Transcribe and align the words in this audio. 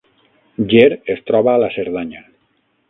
Ger 0.71 0.87
es 1.17 1.21
troba 1.29 1.55
a 1.55 1.63
la 1.67 1.71
Cerdanya 1.77 2.27